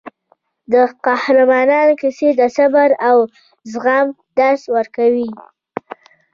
د 0.71 0.73
قهرمانانو 1.05 1.93
کیسې 2.01 2.29
د 2.39 2.41
صبر 2.57 2.89
او 3.09 3.17
زغم 3.73 4.07
درس 4.39 4.61
ورکوي. 4.75 5.29